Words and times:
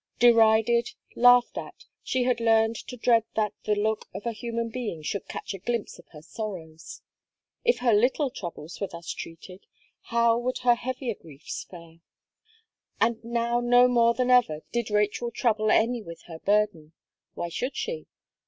Derided, 0.17 0.93
laughed 1.15 1.59
at, 1.59 1.85
she 2.01 2.23
had 2.23 2.39
learned 2.39 2.75
to 2.87 2.97
dread 2.97 3.23
that 3.35 3.53
the 3.65 3.75
look 3.75 4.07
of 4.15 4.25
a 4.25 4.31
human 4.31 4.69
being 4.69 5.03
should 5.03 5.27
catch 5.27 5.53
a 5.53 5.59
glimpse 5.59 5.99
of 5.99 6.07
her 6.11 6.23
sorrows. 6.23 7.03
If 7.63 7.81
her 7.85 7.93
little 7.93 8.31
troubles 8.31 8.81
were 8.81 8.87
thus 8.87 9.11
treated 9.11 9.67
how 10.05 10.39
would 10.39 10.57
her 10.65 10.73
heavier 10.73 11.13
griefs 11.13 11.63
fare? 11.69 11.99
And 12.99 13.23
now 13.23 13.59
no 13.59 13.87
more 13.87 14.15
than 14.15 14.31
ever 14.31 14.61
did 14.71 14.89
Rachel 14.89 15.29
trouble 15.29 15.69
any 15.69 16.01
with 16.01 16.23
her 16.23 16.39
burden. 16.39 16.93
Why 17.35 17.49
should 17.49 17.75
she? 17.75 18.07